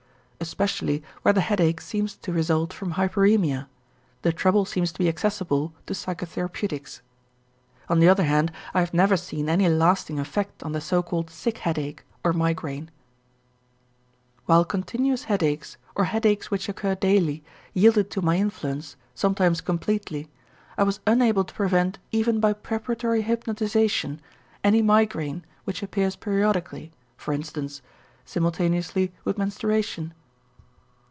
Especially 0.41 1.03
where 1.21 1.35
the 1.35 1.39
headache 1.39 1.79
seems 1.79 2.17
to 2.17 2.33
result 2.33 2.73
from 2.73 2.93
hyperæmia, 2.93 3.67
the 4.23 4.33
trouble 4.33 4.65
seems 4.65 4.91
to 4.91 4.97
be 4.97 5.07
accessible 5.07 5.71
to 5.85 5.93
psychotherapeutics. 5.93 7.01
On 7.87 7.99
the 7.99 8.09
other 8.09 8.23
hand 8.23 8.51
I 8.73 8.79
have 8.79 8.91
never 8.91 9.15
seen 9.15 9.47
any 9.47 9.69
lasting 9.69 10.17
effect 10.17 10.63
on 10.63 10.71
the 10.71 10.81
so 10.81 11.03
called 11.03 11.29
sick 11.29 11.59
headache 11.59 12.03
or 12.23 12.33
migraine. 12.33 12.89
While 14.47 14.65
continuous 14.65 15.25
headaches 15.25 15.77
or 15.95 16.05
headaches 16.05 16.49
which 16.49 16.67
occur 16.67 16.95
daily 16.95 17.43
yielded 17.75 18.09
to 18.09 18.23
my 18.23 18.37
influence, 18.37 18.95
sometimes 19.13 19.61
completely, 19.61 20.27
I 20.75 20.81
was 20.81 21.01
unable 21.05 21.43
to 21.43 21.53
prevent 21.53 21.99
even 22.11 22.39
by 22.39 22.53
preparatory 22.53 23.21
hypnotization 23.21 24.19
any 24.63 24.81
migraine 24.81 25.45
which 25.65 25.83
appears 25.83 26.15
periodically, 26.15 26.91
for 27.15 27.31
instance, 27.31 27.83
simultaneously 28.25 29.13
with 29.23 29.37
menstruation. 29.37 30.15